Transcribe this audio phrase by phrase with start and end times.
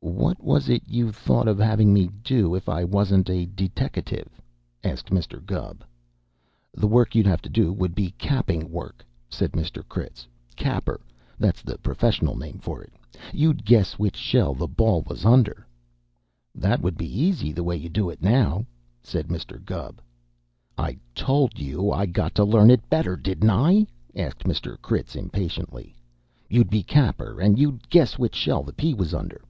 [0.00, 4.40] "What was it you thought of having me do if I wasn't a deteckative?"
[4.82, 5.44] asked Mr.
[5.44, 5.84] Gubb.
[6.72, 9.86] "The work you'd have to do would be capping work," said Mr.
[9.86, 10.26] Critz.
[10.56, 10.98] "Capper
[11.38, 12.94] that's the professional name for it.
[13.34, 15.66] You'd guess which shell the ball was under"
[16.64, 18.64] "That would be easy, the way you do it now,"
[19.02, 19.62] said Mr.
[19.62, 20.00] Gubb.
[20.78, 23.86] "I told you I'd got to learn it better, didn't I?"
[24.16, 24.80] asked Mr.
[24.80, 25.94] Critz impatiently.
[26.48, 29.38] "You'd be capper, and you'd guess which shell the pea was under.